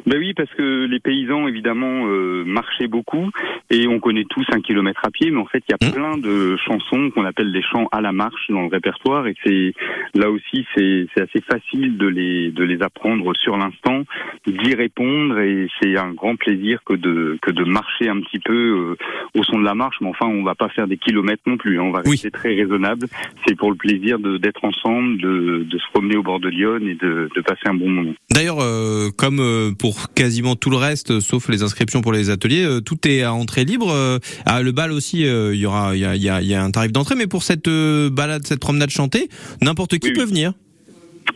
Ben 0.06 0.18
oui, 0.18 0.34
parce 0.34 0.50
que 0.50 0.84
les 0.86 1.00
paysans, 1.00 1.48
évidemment, 1.48 2.06
euh, 2.06 2.44
marchaient 2.44 2.88
beaucoup 2.88 3.30
et 3.70 3.86
on 3.88 4.00
connaît 4.00 4.24
tous 4.28 4.44
un 4.52 4.60
kilomètre 4.60 5.00
à 5.04 5.10
pied, 5.10 5.30
mais 5.30 5.40
en 5.40 5.46
fait, 5.46 5.62
il 5.68 5.72
y 5.72 5.74
a 5.74 5.88
Mmh. 5.88 5.92
plein 5.92 6.16
de 6.18 6.56
chansons 6.66 7.10
qu'on 7.10 7.24
appelle 7.24 7.52
des 7.52 7.62
chants 7.62 7.88
à 7.92 8.00
la 8.00 8.12
marche 8.12 8.46
dans 8.50 8.62
le 8.62 8.68
répertoire 8.68 9.26
et 9.26 9.34
c'est 9.44 9.72
là 10.14 10.30
aussi, 10.30 10.66
c'est 10.74 11.06
assez 11.16 11.40
facile 11.40 11.96
de 11.98 12.06
les 12.06 12.50
de 12.50 12.64
les 12.64 12.80
apprendre 12.82 13.34
sur 13.36 13.56
l'instant, 13.56 14.04
d'y 14.46 14.74
répondre 14.74 15.38
et 15.40 15.68
c'est 15.80 15.96
un 15.96 16.12
grand 16.12 16.36
plaisir 16.36 16.80
que 16.84 16.94
de 16.94 17.38
que 17.42 17.50
de 17.50 17.64
marcher 17.64 18.08
un 18.08 18.20
petit 18.20 18.38
peu 18.38 18.52
euh, 18.54 18.96
au 19.38 19.42
son 19.42 19.58
de 19.58 19.64
la 19.64 19.74
marche, 19.74 19.96
mais 20.00 20.08
enfin, 20.08 20.26
on 20.26 20.42
va 20.42 20.54
pas 20.54 20.68
faire 20.68 20.86
des 20.86 20.96
kilomètres 20.98 21.42
non 21.46 21.56
plus, 21.56 21.78
hein, 21.78 21.84
on 21.84 21.90
va 21.90 22.02
Oui. 22.04 22.12
rester 22.12 22.30
très 22.30 22.54
raisonnable. 22.54 23.06
C'est 23.46 23.56
pour 23.56 23.70
le 23.70 23.76
plaisir 23.76 24.18
d'être 24.18 24.64
ensemble, 24.64 25.18
de 25.20 25.64
de 25.68 25.78
se 25.78 25.86
promener 25.92 26.16
au 26.16 26.22
bord 26.22 26.40
de 26.40 26.48
Lyon 26.48 26.78
et 26.82 26.94
de 26.94 27.28
de 27.34 27.40
passer 27.40 27.66
un 27.66 27.74
bon 27.74 27.88
moment. 27.90 28.14
D'ailleurs, 28.30 28.60
euh, 28.60 29.08
comme 29.16 29.40
euh, 29.40 29.70
pour 29.94 30.12
quasiment 30.12 30.56
tout 30.56 30.70
le 30.70 30.76
reste, 30.76 31.10
euh, 31.12 31.20
sauf 31.20 31.48
les 31.48 31.62
inscriptions 31.62 32.02
pour 32.02 32.12
les 32.12 32.30
ateliers, 32.30 32.64
euh, 32.64 32.80
tout 32.80 33.06
est 33.06 33.22
à 33.22 33.32
entrée 33.32 33.64
libre. 33.64 33.90
Euh, 33.90 34.18
ah, 34.46 34.60
le 34.62 34.72
bal 34.72 34.92
aussi, 34.92 35.24
euh, 35.26 35.54
il 35.54 35.60
y 35.60 35.66
aura, 35.66 35.94
il 35.94 36.00
y 36.00 36.04
a, 36.04 36.16
y 36.16 36.28
a- 36.28 36.42
y 36.42 36.54
a 36.54 36.62
un 36.62 36.70
tarif 36.70 36.92
d'entrée, 36.92 37.14
mais 37.14 37.26
pour 37.26 37.42
cette 37.42 37.68
euh, 37.68 38.10
balade, 38.10 38.46
cette 38.46 38.60
promenade 38.60 38.90
chantée, 38.90 39.28
n'importe 39.62 39.98
qui 39.98 40.08
Oui, 40.08 40.14
peut 40.14 40.22
oui. 40.24 40.28
venir. 40.28 40.52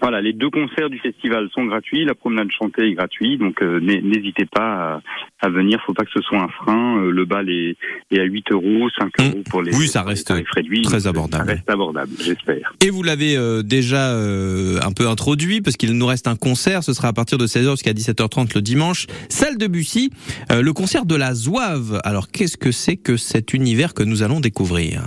Voilà, 0.01 0.21
les 0.21 0.33
deux 0.33 0.51
concerts 0.51 0.91
du 0.91 0.99
festival 0.99 1.49
sont 1.55 1.65
gratuits, 1.65 2.05
la 2.05 2.15
promenade 2.15 2.49
chantée 2.57 2.89
est 2.89 2.95
gratuite, 2.95 3.41
donc 3.41 3.61
euh, 3.63 3.81
n'hé- 3.81 4.01
n'hésitez 4.01 4.47
pas 4.47 5.01
à, 5.41 5.47
à 5.47 5.49
venir, 5.51 5.83
faut 5.87 5.93
pas 5.95 6.05
que 6.05 6.11
ce 6.15 6.21
soit 6.21 6.41
un 6.41 6.49
frein. 6.49 6.99
Euh, 7.03 7.11
le 7.11 7.25
bal 7.25 7.49
est, 7.51 7.77
est 8.13 8.21
à 8.21 8.25
8 8.25 8.53
euros, 8.53 8.89
5 8.99 9.09
Mmh. 9.19 9.25
euros 9.25 9.43
pour 9.51 9.63
les, 9.63 9.75
Oui, 9.77 9.89
ça 9.89 10.03
reste 10.03 10.33
réduits, 10.55 10.83
très 10.83 11.07
euh, 11.07 11.11
abordable. 11.11 11.47
Ça 11.47 11.53
reste 11.55 11.71
abordable, 11.71 12.13
j'espère. 12.21 12.73
Et 12.85 12.91
vous 12.91 13.03
l'avez 13.03 13.37
euh, 13.37 13.63
déjà 13.63 14.13
euh, 14.15 14.79
un 14.83 14.93
peu 14.93 15.09
introduit 15.09 15.61
parce 15.61 15.77
qu'il 15.77 15.93
nous 15.93 16.07
reste 16.07 16.29
un 16.29 16.37
concert. 16.37 16.85
Ce 16.85 16.93
sera 16.93 17.09
à 17.09 17.13
partir 17.13 17.39
de 17.39 17.47
16h 17.47 17.71
jusqu'à 17.73 17.93
17h30 17.93 18.55
le 18.55 18.63
dimanche. 18.63 19.07
Salle 19.29 19.59
de 19.59 19.67
Bussy, 19.67 20.11
euh, 20.53 20.63
le 20.63 20.73
concert 20.73 21.07
de 21.07 21.17
la 21.17 21.35
Zouave. 21.35 22.01
Alors 22.05 22.29
qu'est-ce 22.31 22.57
que 22.57 22.71
c'est 22.71 22.97
que 22.97 23.17
cet 23.17 23.53
univers 23.55 23.95
que 23.95 24.03
nous 24.05 24.23
allons 24.23 24.41
découvrir? 24.41 25.03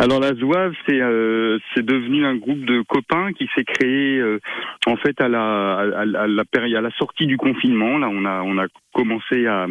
Alors 0.00 0.18
la 0.18 0.34
Zouave, 0.34 0.72
c'est 0.86 0.98
euh, 0.98 1.58
c'est 1.74 1.84
devenu 1.84 2.24
un 2.24 2.34
groupe 2.34 2.64
de 2.64 2.80
copains 2.88 3.34
qui 3.34 3.46
s'est 3.54 3.64
créé 3.64 4.18
euh, 4.18 4.40
en 4.86 4.96
fait 4.96 5.20
à 5.20 5.28
la 5.28 5.74
à, 5.74 6.00
à 6.00 6.26
la 6.26 6.44
période 6.46 6.78
à 6.78 6.80
la 6.80 6.90
sortie 6.92 7.26
du 7.26 7.36
confinement. 7.36 7.98
Là, 7.98 8.08
on 8.10 8.24
a 8.24 8.40
on 8.40 8.56
a 8.56 8.66
commencé 8.92 9.46
à, 9.46 9.66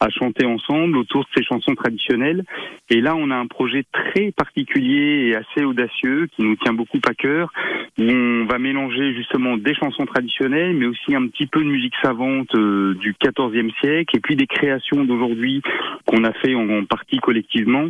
à 0.00 0.10
chanter 0.10 0.46
ensemble 0.46 0.96
autour 0.96 1.22
de 1.22 1.28
ces 1.36 1.44
chansons 1.44 1.74
traditionnelles. 1.74 2.44
Et 2.90 3.00
là, 3.00 3.14
on 3.16 3.30
a 3.30 3.36
un 3.36 3.46
projet 3.46 3.84
très 3.92 4.32
particulier 4.32 5.28
et 5.28 5.36
assez 5.36 5.64
audacieux 5.64 6.28
qui 6.34 6.42
nous 6.42 6.56
tient 6.56 6.72
beaucoup 6.72 6.98
à 7.06 7.14
cœur. 7.14 7.52
On 7.98 8.46
va 8.46 8.58
mélanger 8.58 9.14
justement 9.14 9.56
des 9.56 9.74
chansons 9.74 10.06
traditionnelles, 10.06 10.74
mais 10.74 10.86
aussi 10.86 11.14
un 11.14 11.26
petit 11.28 11.46
peu 11.46 11.60
de 11.60 11.68
musique 11.68 11.94
savante 12.02 12.54
euh, 12.54 12.94
du 12.94 13.14
XIVe 13.22 13.70
siècle, 13.80 14.16
et 14.16 14.20
puis 14.20 14.36
des 14.36 14.46
créations 14.46 15.04
d'aujourd'hui 15.04 15.62
qu'on 16.06 16.24
a 16.24 16.32
fait 16.32 16.54
en 16.54 16.84
partie 16.84 17.18
collectivement 17.18 17.88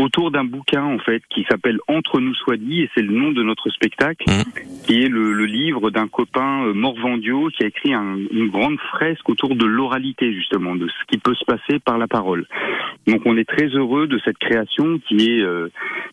autour 0.00 0.30
d'un 0.30 0.44
bouquin 0.44 0.82
en 0.82 0.98
fait 0.98 1.22
qui 1.34 1.44
s'appelle 1.50 1.78
Entre 1.88 2.20
nous 2.20 2.34
soit 2.34 2.56
dit 2.56 2.82
et 2.82 2.90
c'est 2.94 3.02
le 3.02 3.12
nom 3.12 3.32
de 3.32 3.42
notre 3.42 3.68
spectacle 3.70 4.24
qui 4.86 5.02
est 5.02 5.08
le, 5.08 5.32
le 5.32 5.46
livre 5.46 5.90
d'un 5.90 6.08
copain 6.08 6.64
euh, 6.66 6.72
Morvandio 6.74 7.48
qui 7.56 7.64
a 7.64 7.66
écrit 7.66 7.92
un- 7.94 8.16
une 8.32 8.48
grande 8.50 8.78
fresque 8.92 9.28
autour 9.28 9.56
de 9.56 9.64
l'oralité 9.64 10.32
justement 10.32 10.74
de 10.76 10.86
ce 10.88 11.04
qui 11.08 11.18
peut 11.18 11.34
se 11.34 11.44
passer 11.44 11.78
par 11.80 11.98
la 11.98 12.06
parole. 12.06 12.46
Donc 13.06 13.22
on 13.24 13.36
est 13.36 13.48
très 13.48 13.66
heureux 13.66 14.06
de 14.06 14.18
cette 14.24 14.38
création 14.38 14.98
qui 15.08 15.16
est 15.30 15.42
euh, 15.42 15.68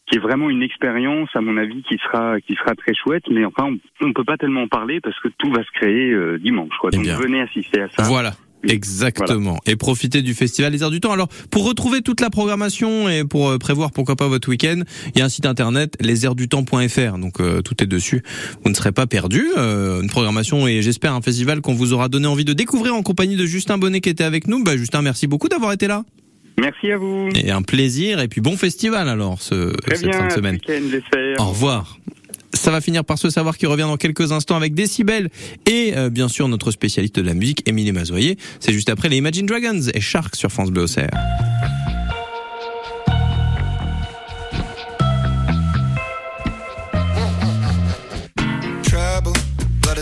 qui 0.07 0.17
est 0.17 0.21
vraiment 0.21 0.49
une 0.49 0.63
expérience 0.63 1.29
à 1.35 1.41
mon 1.41 1.57
avis 1.57 1.81
qui 1.83 1.97
sera 1.97 2.41
qui 2.41 2.55
sera 2.55 2.75
très 2.75 2.93
chouette 2.93 3.23
mais 3.29 3.45
enfin 3.45 3.65
on, 4.01 4.07
on 4.07 4.13
peut 4.13 4.23
pas 4.23 4.37
tellement 4.37 4.63
en 4.63 4.67
parler 4.67 4.99
parce 4.99 5.19
que 5.19 5.29
tout 5.37 5.51
va 5.51 5.63
se 5.63 5.71
créer 5.71 6.11
euh, 6.11 6.37
dimanche 6.39 6.73
quoi. 6.79 6.89
Eh 6.93 6.97
Donc 6.97 7.05
venez 7.21 7.41
assister 7.41 7.81
à 7.81 7.89
ça. 7.89 8.03
Voilà. 8.03 8.31
Exactement. 8.67 9.57
Et 9.65 9.75
profitez 9.75 10.21
du 10.21 10.33
festival 10.33 10.71
Les 10.71 10.83
Airs 10.83 10.91
du 10.91 10.99
Temps. 10.99 11.11
Alors, 11.11 11.27
pour 11.49 11.65
retrouver 11.65 12.01
toute 12.01 12.21
la 12.21 12.29
programmation 12.29 13.09
et 13.09 13.23
pour 13.23 13.49
euh, 13.49 13.57
prévoir 13.57 13.91
pourquoi 13.91 14.15
pas 14.15 14.27
votre 14.27 14.49
week-end, 14.49 14.81
il 15.13 15.19
y 15.19 15.21
a 15.21 15.25
un 15.25 15.29
site 15.29 15.45
internet 15.45 15.95
lesairsdutemps.fr. 15.99 17.17
Donc 17.17 17.39
euh, 17.39 17.61
tout 17.61 17.81
est 17.83 17.87
dessus. 17.87 18.23
Vous 18.63 18.69
ne 18.69 18.75
serez 18.75 18.91
pas 18.91 19.07
perdu. 19.07 19.45
Euh, 19.57 20.01
une 20.01 20.09
programmation 20.09 20.67
et 20.67 20.81
j'espère 20.81 21.13
un 21.13 21.21
festival 21.21 21.61
qu'on 21.61 21.73
vous 21.73 21.93
aura 21.93 22.07
donné 22.09 22.27
envie 22.27 22.45
de 22.45 22.53
découvrir 22.53 22.95
en 22.95 23.01
compagnie 23.01 23.35
de 23.35 23.45
Justin 23.45 23.77
Bonnet 23.77 24.01
qui 24.01 24.09
était 24.09 24.23
avec 24.23 24.47
nous. 24.47 24.63
Bah, 24.63 24.77
Justin, 24.77 25.01
merci 25.01 25.27
beaucoup 25.27 25.49
d'avoir 25.49 25.71
été 25.71 25.87
là. 25.87 26.03
Merci 26.59 26.91
à 26.91 26.97
vous. 26.97 27.29
Et 27.35 27.49
un 27.49 27.61
plaisir. 27.63 28.19
Et 28.19 28.27
puis 28.27 28.41
bon 28.41 28.57
festival 28.57 29.09
alors 29.09 29.41
ce, 29.41 29.75
Très 29.77 29.95
cette 29.95 30.09
bien. 30.09 30.19
fin 30.19 30.27
de 30.27 30.31
semaine. 30.33 30.59
Au 31.39 31.45
revoir. 31.45 31.97
Ça 32.61 32.69
va 32.69 32.79
finir 32.79 33.03
par 33.03 33.17
se 33.17 33.31
savoir 33.31 33.57
qui 33.57 33.65
revient 33.65 33.81
dans 33.81 33.97
quelques 33.97 34.31
instants 34.31 34.55
avec 34.55 34.75
Décibel 34.75 35.31
et 35.65 35.93
euh, 35.97 36.11
bien 36.11 36.27
sûr 36.27 36.47
notre 36.47 36.69
spécialiste 36.69 37.15
de 37.15 37.23
la 37.23 37.33
musique, 37.33 37.67
Émilie 37.67 37.91
Mazoyer. 37.91 38.37
C'est 38.59 38.71
juste 38.71 38.89
après 38.89 39.09
les 39.09 39.17
Imagine 39.17 39.47
Dragons 39.47 39.81
et 39.91 39.99
Shark 39.99 40.35
sur 40.35 40.51
France 40.51 40.69
Bleu 40.69 40.83
Auxerre. 40.83 41.09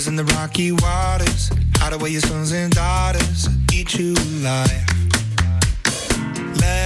in 0.07 0.15
the 0.15 0.23
rocky 0.35 0.71
waters. 0.71 1.49
Your 2.09 2.21
sons 2.21 2.53
and 2.53 2.71
daughters. 2.73 3.47
You. 3.99 4.15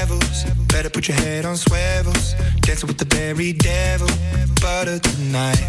Levels. 0.03 0.43
Better 0.67 0.89
put 0.89 1.07
your 1.07 1.15
head 1.15 1.45
on 1.45 1.55
swivels. 1.55 2.36
Dancing 2.60 2.88
with 2.88 2.98
the 2.98 3.05
very 3.15 3.53
devil. 3.53 4.10
Butter 4.62 5.00
tonight. 5.00 5.63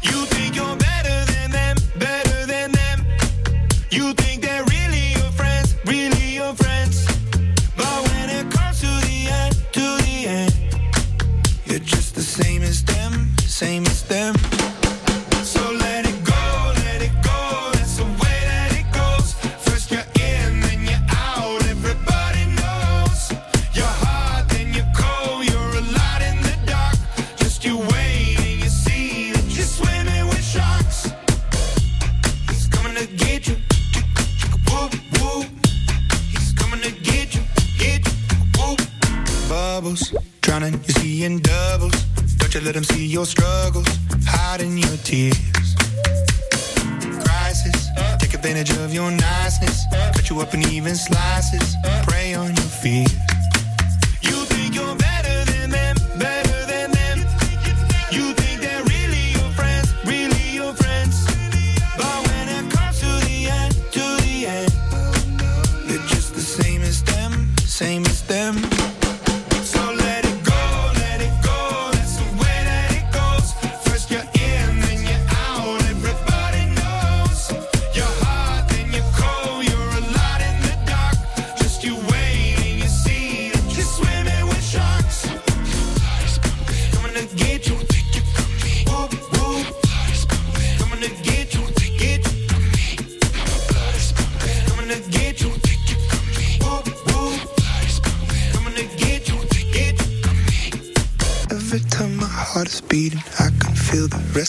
You 0.00 0.24
think 0.32 0.56
you're 0.56 0.76
better 0.76 1.18
than 1.32 1.50
them, 1.50 1.76
better 1.98 2.46
than 2.46 2.72
them. 2.72 3.04
You 3.90 4.14
Bubbles, 39.86 40.12
drowning, 40.40 40.72
you're 40.72 40.98
seeing 40.98 41.38
doubles. 41.38 41.92
Don't 42.38 42.52
you 42.52 42.60
let 42.60 42.74
them 42.74 42.82
see 42.82 43.06
your 43.06 43.24
struggles, 43.24 43.86
hiding 44.26 44.76
your 44.76 44.96
tears. 45.04 45.38
Crisis, 47.22 47.86
take 48.18 48.34
advantage 48.34 48.70
of 48.78 48.92
your 48.92 49.12
niceness. 49.12 49.84
Cut 49.92 50.28
you 50.28 50.40
up 50.40 50.54
in 50.54 50.66
even 50.70 50.96
slices, 50.96 51.76
prey 52.02 52.34
on 52.34 52.48
your 52.48 52.70
fears. 52.82 53.35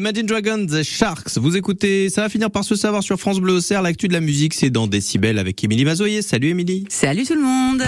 Imagine 0.00 0.24
Dragons 0.24 0.66
et 0.66 0.82
Sharks. 0.82 1.36
Vous 1.36 1.58
écoutez, 1.58 2.08
ça 2.08 2.22
va 2.22 2.30
finir 2.30 2.50
par 2.50 2.64
se 2.64 2.74
savoir 2.74 3.02
sur 3.02 3.20
France 3.20 3.38
Bleu 3.38 3.52
Auxerre. 3.52 3.82
L'actu 3.82 4.08
de 4.08 4.14
la 4.14 4.20
musique, 4.20 4.54
c'est 4.54 4.70
dans 4.70 4.86
Décibel 4.86 5.38
avec 5.38 5.62
Émilie 5.62 5.84
Mazoyer. 5.84 6.22
Salut 6.22 6.48
Émilie. 6.48 6.86
Salut 6.88 7.24
tout 7.26 7.34
le 7.34 7.42
monde 7.42 7.82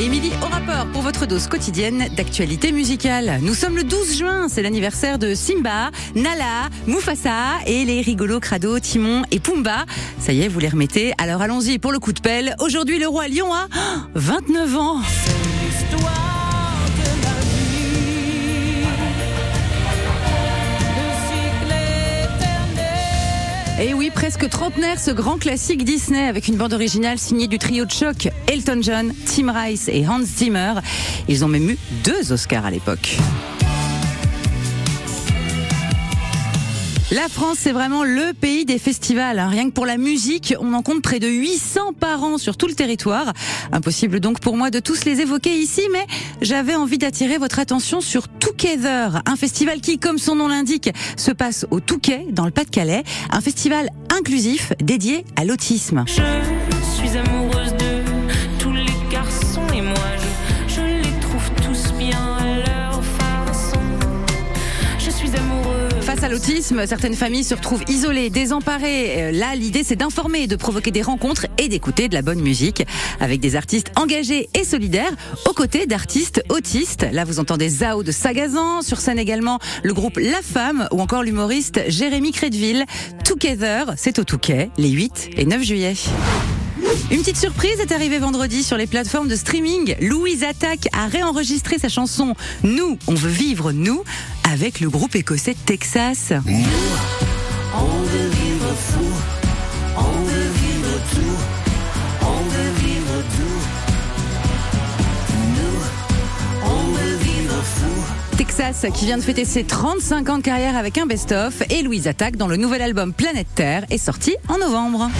Émilie 0.00 0.32
au 0.42 0.46
rapport 0.46 0.90
pour 0.92 1.02
votre 1.02 1.26
dose 1.26 1.46
quotidienne 1.46 2.08
d'actualité 2.16 2.72
musicale. 2.72 3.38
Nous 3.40 3.54
sommes 3.54 3.76
le 3.76 3.84
12 3.84 4.18
juin, 4.18 4.48
c'est 4.48 4.62
l'anniversaire 4.62 5.20
de 5.20 5.32
Simba, 5.32 5.92
Nala, 6.16 6.70
Mufasa 6.88 7.60
et 7.68 7.84
les 7.84 8.00
rigolos 8.00 8.40
crado 8.40 8.80
Timon 8.80 9.22
et 9.30 9.38
Pumba. 9.38 9.86
Ça 10.18 10.32
y 10.32 10.42
est, 10.42 10.48
vous 10.48 10.58
les 10.58 10.70
remettez. 10.70 11.12
Alors 11.18 11.40
allons-y 11.40 11.78
pour 11.78 11.92
le 11.92 12.00
coup 12.00 12.12
de 12.12 12.20
pelle. 12.20 12.56
Aujourd'hui, 12.58 12.98
le 12.98 13.06
roi 13.06 13.28
lion 13.28 13.54
a 13.54 13.68
29 14.16 14.76
ans. 14.76 15.00
Et 23.80 23.94
oui, 23.94 24.10
presque 24.12 24.48
trentenaire, 24.48 24.98
ce 24.98 25.12
grand 25.12 25.38
classique 25.38 25.84
Disney 25.84 26.26
avec 26.26 26.48
une 26.48 26.56
bande 26.56 26.72
originale 26.72 27.16
signée 27.16 27.46
du 27.46 27.58
trio 27.58 27.84
de 27.84 27.92
choc 27.92 28.28
Elton 28.48 28.80
John, 28.82 29.12
Tim 29.24 29.52
Rice 29.52 29.88
et 29.88 30.04
Hans 30.08 30.24
Zimmer. 30.24 30.74
Ils 31.28 31.44
ont 31.44 31.48
même 31.48 31.70
eu 31.70 31.78
deux 32.02 32.32
Oscars 32.32 32.66
à 32.66 32.72
l'époque. 32.72 33.16
La 37.10 37.28
France, 37.30 37.56
c'est 37.60 37.72
vraiment 37.72 38.04
le 38.04 38.34
pays 38.34 38.66
des 38.66 38.78
festivals. 38.78 39.40
Rien 39.40 39.64
que 39.64 39.72
pour 39.72 39.86
la 39.86 39.96
musique, 39.96 40.54
on 40.60 40.74
en 40.74 40.82
compte 40.82 41.00
près 41.00 41.20
de 41.20 41.26
800 41.26 41.94
par 41.98 42.22
an 42.22 42.36
sur 42.36 42.58
tout 42.58 42.66
le 42.66 42.74
territoire. 42.74 43.32
Impossible 43.72 44.20
donc 44.20 44.40
pour 44.40 44.58
moi 44.58 44.68
de 44.68 44.78
tous 44.78 45.06
les 45.06 45.22
évoquer 45.22 45.56
ici, 45.56 45.80
mais 45.90 46.06
j'avais 46.42 46.74
envie 46.74 46.98
d'attirer 46.98 47.38
votre 47.38 47.60
attention 47.60 48.02
sur 48.02 48.28
Together, 48.28 49.22
un 49.24 49.36
festival 49.36 49.80
qui, 49.80 49.98
comme 49.98 50.18
son 50.18 50.34
nom 50.34 50.48
l'indique, 50.48 50.90
se 51.16 51.30
passe 51.30 51.64
au 51.70 51.80
Touquet, 51.80 52.26
dans 52.30 52.44
le 52.44 52.50
Pas-de-Calais. 52.50 53.04
Un 53.30 53.40
festival 53.40 53.88
inclusif 54.10 54.74
dédié 54.78 55.24
à 55.36 55.46
l'autisme. 55.46 56.04
L'autisme, 66.28 66.86
certaines 66.86 67.14
familles 67.14 67.44
se 67.44 67.54
retrouvent 67.54 67.84
isolées, 67.88 68.30
désemparées. 68.30 69.28
Euh, 69.28 69.32
Là, 69.32 69.54
l'idée, 69.54 69.82
c'est 69.84 69.96
d'informer, 69.96 70.46
de 70.46 70.56
provoquer 70.56 70.90
des 70.90 71.02
rencontres 71.02 71.46
et 71.58 71.68
d'écouter 71.68 72.08
de 72.08 72.14
la 72.14 72.22
bonne 72.22 72.40
musique 72.40 72.84
avec 73.20 73.40
des 73.40 73.56
artistes 73.56 73.92
engagés 73.96 74.48
et 74.54 74.64
solidaires 74.64 75.12
aux 75.46 75.52
côtés 75.52 75.86
d'artistes 75.86 76.42
autistes. 76.48 77.06
Là, 77.12 77.24
vous 77.24 77.40
entendez 77.40 77.68
Zao 77.68 78.02
de 78.02 78.12
Sagazan, 78.12 78.82
sur 78.82 78.98
scène 78.98 79.18
également 79.18 79.58
le 79.82 79.94
groupe 79.94 80.18
La 80.18 80.42
Femme 80.42 80.88
ou 80.92 81.00
encore 81.00 81.22
l'humoriste 81.22 81.80
Jérémy 81.88 82.32
Crédville. 82.32 82.84
Together, 83.24 83.94
c'est 83.96 84.18
au 84.18 84.24
Touquet, 84.24 84.70
les 84.76 84.90
8 84.90 85.30
et 85.36 85.44
9 85.44 85.62
juillet. 85.62 85.94
Une 87.10 87.20
petite 87.20 87.38
surprise 87.38 87.80
est 87.80 87.92
arrivée 87.92 88.18
vendredi 88.18 88.62
sur 88.62 88.76
les 88.76 88.86
plateformes 88.86 89.28
de 89.28 89.36
streaming. 89.36 89.96
Louise 90.00 90.44
Attaque 90.44 90.88
a 90.92 91.06
réenregistré 91.06 91.78
sa 91.78 91.88
chanson 91.88 92.34
Nous, 92.62 92.98
on 93.06 93.14
veut 93.14 93.30
vivre 93.30 93.72
nous 93.72 94.04
avec 94.50 94.80
le 94.80 94.90
groupe 94.90 95.14
écossais 95.16 95.56
Texas. 95.64 96.32
Texas 108.36 108.86
qui 108.94 109.06
vient 109.06 109.16
de 109.16 109.22
fêter 109.22 109.44
ses 109.44 109.64
35 109.64 110.28
ans 110.28 110.38
de 110.38 110.42
carrière 110.42 110.76
avec 110.76 110.98
un 110.98 111.06
best-of 111.06 111.62
et 111.70 111.82
Louise 111.82 112.06
Attaque 112.06 112.36
dans 112.36 112.48
le 112.48 112.56
nouvel 112.56 112.82
album 112.82 113.12
Planète 113.12 113.48
Terre 113.54 113.84
est 113.90 113.98
sorti 113.98 114.36
en 114.48 114.58
novembre. 114.58 115.10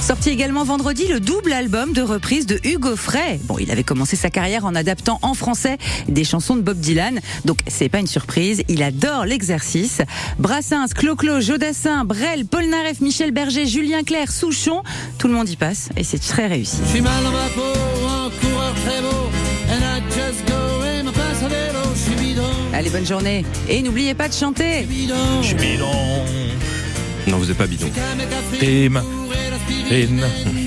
Sorti 0.00 0.30
également 0.30 0.64
vendredi 0.64 1.06
le 1.06 1.20
double 1.20 1.52
album 1.52 1.92
de 1.92 2.02
reprise 2.02 2.46
de 2.46 2.58
Hugo 2.64 2.96
Frey. 2.96 3.38
Bon, 3.44 3.56
il 3.60 3.70
avait 3.70 3.84
commencé 3.84 4.16
sa 4.16 4.30
carrière 4.30 4.64
en 4.64 4.74
adaptant 4.74 5.20
en 5.22 5.32
français 5.34 5.78
des 6.08 6.24
chansons 6.24 6.56
de 6.56 6.60
Bob 6.60 6.76
Dylan, 6.78 7.20
donc 7.44 7.58
c'est 7.68 7.88
pas 7.88 8.00
une 8.00 8.08
surprise, 8.08 8.62
il 8.68 8.82
adore 8.82 9.26
l'exercice. 9.26 10.02
Brassens, 10.40 10.88
Clo-Clo, 10.96 11.40
Jodassin, 11.40 12.04
Brel, 12.04 12.46
Paul 12.46 12.66
Naref, 12.66 13.00
Michel 13.00 13.30
Berger, 13.30 13.64
Julien 13.66 14.02
Clerc, 14.02 14.32
Souchon, 14.32 14.82
tout 15.18 15.28
le 15.28 15.34
monde 15.34 15.48
y 15.48 15.56
passe 15.56 15.90
et 15.96 16.02
c'est 16.02 16.18
très 16.18 16.48
réussi. 16.48 16.78
Je 16.84 16.90
suis 16.90 17.00
mal 17.00 17.22
dans 17.22 17.30
ma 17.30 17.46
peau, 17.54 17.62
un 17.62 18.30
coureur 18.40 18.74
très 18.84 19.00
beau, 19.02 19.28
and 19.70 19.82
I 19.82 20.02
just 20.10 20.44
go 20.48 20.84
et 20.84 21.02
me 21.04 21.12
passe 21.12 21.42
à 21.44 21.48
vélo, 21.48 21.78
je 21.94 22.00
suis 22.00 22.14
bidon, 22.16 22.42
Allez, 22.74 22.90
bonne 22.90 23.06
journée 23.06 23.44
et 23.68 23.80
n'oubliez 23.82 24.14
pas 24.14 24.28
de 24.28 24.34
chanter. 24.34 24.82
bidon. 24.82 25.14
Bidon. 25.60 26.24
Non, 27.28 27.38
vous 27.38 27.48
êtes 27.52 27.56
pas 27.56 27.68
bidon. 27.68 27.86
Et 28.60 28.88
l'aspirine, 28.88 29.00
in. 29.72 30.61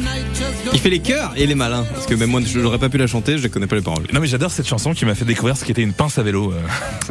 Il 0.73 0.79
fait 0.79 0.89
les 0.89 0.99
chœurs 0.99 1.33
et 1.35 1.45
les 1.45 1.55
malins. 1.55 1.85
Parce 1.93 2.05
que 2.05 2.13
même 2.15 2.29
moi, 2.29 2.41
je 2.45 2.59
n'aurais 2.59 2.77
pas 2.79 2.89
pu 2.89 2.97
la 2.97 3.07
chanter, 3.07 3.37
je 3.37 3.47
connais 3.47 3.67
pas 3.67 3.75
les 3.75 3.81
paroles. 3.81 4.03
Non 4.13 4.19
mais 4.19 4.27
j'adore 4.27 4.51
cette 4.51 4.67
chanson 4.67 4.93
qui 4.93 5.05
m'a 5.05 5.15
fait 5.15 5.25
découvrir 5.25 5.55
ce 5.57 5.63
qu'était 5.65 5.81
une 5.81 5.93
pince 5.93 6.17
à 6.17 6.23
vélo. 6.23 6.51
euh. 6.51 6.59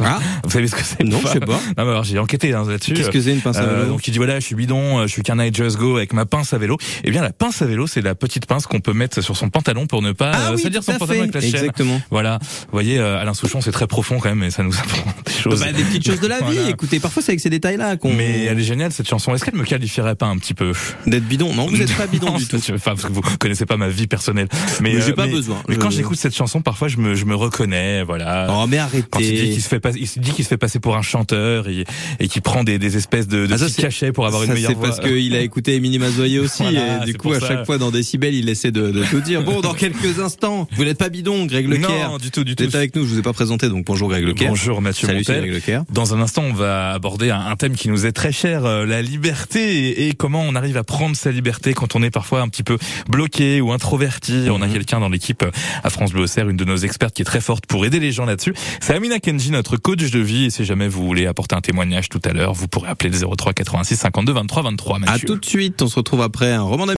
Ah, 0.03 0.19
Vous 0.43 0.51
savez 0.51 0.67
ce 0.67 0.75
que 0.75 0.83
c'est 0.83 1.03
Non, 1.03 1.19
je 1.23 1.27
sais 1.29 1.39
pas. 1.39 1.53
Non 1.77 1.85
mais 1.85 1.89
alors 1.91 2.03
j'ai 2.03 2.19
enquêté 2.19 2.53
hein, 2.53 2.63
là-dessus. 2.67 2.93
qu'est-ce 2.93 3.09
que 3.09 3.21
c'est 3.21 3.33
une 3.33 3.41
pince 3.41 3.57
à 3.57 3.61
Euh, 3.63 3.75
vélo 3.81 3.91
donc 3.93 4.07
il 4.07 4.11
dit 4.11 4.17
voilà 4.17 4.39
je 4.39 4.45
suis 4.45 4.55
bidon, 4.55 4.99
euh, 4.99 5.07
je 5.07 5.11
suis 5.11 5.23
qu'un 5.23 5.39
I 5.43 5.51
just 5.53 5.77
go 5.77 5.97
avec 5.97 6.13
ma 6.13 6.25
pince 6.25 6.53
à 6.53 6.57
vélo. 6.57 6.77
Eh 7.03 7.11
bien 7.11 7.21
la 7.21 7.31
pince 7.33 7.61
à 7.61 7.65
vélo 7.65 7.87
c'est 7.87 8.01
la 8.01 8.13
petite 8.15 8.45
pince 8.45 8.67
qu'on 8.67 8.79
peut 8.79 8.93
mettre 8.93 9.21
sur 9.21 9.35
son 9.35 9.49
pantalon 9.49 9.87
pour 9.87 10.01
ne 10.01 10.11
pas 10.11 10.31
Ah 10.33 10.49
euh, 10.51 10.55
oui, 10.55 10.61
salir 10.61 10.83
son 10.83 10.93
pantalon 10.93 11.21
avec 11.21 11.33
la 11.33 11.41
chaîne. 11.41 11.49
Exactement. 11.55 12.01
Voilà, 12.11 12.39
vous 12.41 12.47
voyez 12.71 12.99
euh, 12.99 13.19
Alain 13.19 13.33
Souchon 13.33 13.61
c'est 13.61 13.71
très 13.71 13.87
profond 13.87 14.19
quand 14.19 14.29
même 14.29 14.43
et 14.43 14.51
ça 14.51 14.63
nous 14.63 14.75
apprend 14.77 15.11
des 15.25 15.31
choses. 15.33 15.59
Bah, 15.61 15.71
des 15.71 15.83
petites 15.83 16.05
choses 16.05 16.19
de 16.19 16.27
la 16.27 16.37
vie. 16.41 16.55
Voilà. 16.55 16.69
Écoutez, 16.69 16.99
parfois 16.99 17.21
c'est 17.23 17.31
avec 17.31 17.39
ces 17.39 17.49
détails-là 17.49 17.97
qu'on. 17.97 18.13
Mais 18.13 18.43
elle 18.45 18.59
est 18.59 18.63
géniale 18.63 18.91
cette 18.91 19.09
chanson. 19.09 19.33
Est-ce 19.33 19.43
qu'elle 19.45 19.55
me 19.55 19.63
qualifierait 19.63 20.15
pas 20.15 20.27
un 20.27 20.37
petit 20.37 20.53
peu? 20.53 20.73
D'être 21.07 21.25
bidon? 21.27 21.53
Non, 21.55 21.67
vous 21.67 21.81
êtes 21.81 21.93
pas 21.95 22.07
bidon 22.07 22.27
Non, 22.31 22.37
du 22.37 22.45
tout. 22.45 22.59
parce 22.83 23.03
que 23.03 23.11
vous 23.21 23.37
connaissez 23.37 23.65
pas 23.65 23.77
ma 23.77 23.89
vie 23.89 24.07
personnelle. 24.07 24.47
Mais, 24.81 24.93
Mais 24.93 25.01
j'ai 25.01 25.11
euh, 25.11 25.15
pas 25.15 25.25
mais- 25.25 25.31
besoin. 25.31 25.61
Mais 25.67 25.77
quand 25.77 25.89
j'écoute 25.89 26.17
cette 26.17 26.35
chanson, 26.35 26.61
parfois 26.61 26.87
je 26.87 26.97
me, 26.97 27.15
je 27.15 27.25
me 27.25 27.35
reconnais, 27.35 28.03
voilà. 28.03 28.47
Oh, 28.49 28.65
mais 28.67 28.77
Quand 29.09 29.19
il 29.19 29.25
dit 29.27 29.31
arrêtez. 29.37 29.49
qu'il 29.53 29.61
se 29.61 29.67
fait 29.67 29.79
pas, 29.79 29.91
il 29.95 30.07
se 30.07 30.19
dit 30.19 30.31
qu'il 30.31 30.43
se 30.43 30.49
fait 30.49 30.57
passer 30.57 30.79
pour 30.79 30.95
un 30.95 31.01
chanteur 31.01 31.67
et, 31.69 31.83
et 32.19 32.27
qu'il 32.27 32.41
prend 32.41 32.63
des, 32.63 32.77
des 32.79 32.97
espèces 32.97 33.27
de, 33.27 33.45
de 33.47 33.53
Ah, 33.53 33.57
ça, 33.57 33.65
petits 33.65 33.73
c'est- 33.75 33.81
cachets 33.81 34.11
pour 34.11 34.25
avoir 34.27 34.43
une 34.43 34.53
meilleure 34.53 34.71
c'est 34.71 34.77
voix. 34.77 34.87
parce 34.89 34.99
qu'il 34.99 35.35
a 35.35 35.39
écouté 35.41 35.75
Émilie 35.75 35.99
Mazoyer 35.99 36.39
aussi. 36.39 36.63
Voilà, 36.63 36.97
et 37.03 37.05
du 37.05 37.11
c'est 37.11 37.17
coup, 37.17 37.33
à 37.33 37.39
ça. 37.39 37.47
chaque 37.47 37.65
fois 37.65 37.77
dans 37.77 37.91
Décibel, 37.91 38.33
il 38.33 38.49
essaie 38.49 38.71
de, 38.71 38.91
de 38.91 39.03
tout 39.05 39.21
dire. 39.21 39.43
Bon, 39.43 39.61
dans 39.61 39.73
quelques 39.73 40.19
instants, 40.19 40.67
vous 40.75 40.83
n'êtes 40.85 40.97
pas 40.97 41.09
bidon, 41.09 41.45
Greg 41.45 41.67
Leclerc. 41.67 42.09
Non, 42.11 42.17
du 42.17 42.31
tout, 42.31 42.43
du 42.43 42.51
Vous 42.51 42.55
tout. 42.55 42.63
êtes 42.63 42.75
avec 42.75 42.95
nous, 42.95 43.03
je 43.05 43.09
vous 43.13 43.19
ai 43.19 43.21
pas 43.21 43.33
présenté, 43.33 43.69
donc 43.69 43.85
bonjour 43.85 44.09
Greg 44.09 44.23
Leclerc. 44.25 44.49
Bonjour 44.49 44.81
Mathieu 44.81 45.07
Salut, 45.07 45.23
c'est. 45.23 45.37
Greg 45.39 45.51
Leclerc. 45.53 45.83
Dans 45.91 46.13
un 46.13 46.21
instant, 46.21 46.43
on 46.43 46.53
va 46.53 46.91
aborder 46.91 47.29
un, 47.29 47.39
un 47.39 47.55
thème 47.55 47.75
qui 47.75 47.89
nous 47.89 48.05
est 48.05 48.11
très 48.11 48.31
cher, 48.31 48.65
euh, 48.65 48.85
la 48.85 49.01
liberté 49.01 49.89
et, 49.89 50.07
et 50.09 50.13
comment 50.13 50.41
on 50.41 50.55
arrive 50.55 50.77
à 50.77 50.83
prendre 50.83 51.15
sa 51.15 51.31
liberté 51.31 51.73
quand 51.73 51.95
on 51.95 52.03
est 52.03 52.09
parfois 52.11 52.41
un 52.41 52.47
petit 52.49 52.63
peu 52.63 52.77
bloqué 53.09 53.61
ou 53.61 53.71
introverti. 53.71 54.47
On 54.49 54.61
a 54.61 54.67
quelqu'un 54.67 54.99
dans 54.99 55.09
l'équipe 55.09 55.43
à 55.83 55.89
France 55.89 56.11
Bleu 56.11 56.23
Auxerre, 56.23 56.49
une 56.49 56.57
de 56.57 56.65
nos 56.65 56.77
expertes 56.77 57.15
qui 57.15 57.21
est 57.21 57.25
très 57.25 57.41
forte 57.41 57.65
pour 57.65 57.85
aider 57.85 57.99
les 57.99 58.11
gens 58.11 58.25
là-dessus. 58.25 58.53
C'est 58.79 58.93
Amina 58.93 59.19
Kenji, 59.19 59.51
notre 59.51 59.77
coach 59.77 60.11
de 60.11 60.19
vie. 60.19 60.45
Et 60.45 60.49
si 60.49 60.65
jamais 60.65 60.87
vous 60.87 61.05
voulez 61.05 61.27
apporter 61.27 61.55
un 61.55 61.61
témoignage 61.61 62.09
tout 62.09 62.21
à 62.25 62.33
l'heure, 62.33 62.53
vous 62.53 62.67
pourrez 62.67 62.89
appeler 62.89 63.09
le 63.09 63.35
03 63.35 63.53
86 63.53 63.95
52 63.95 64.33
23 64.33 64.63
23. 64.63 64.95
À 64.95 64.99
Mathieu. 64.99 65.27
tout 65.27 65.37
de 65.37 65.45
suite, 65.45 65.81
on 65.81 65.87
se 65.87 65.95
retrouve 65.95 66.21
après 66.21 66.51
un 66.51 66.61
roman 66.61 66.87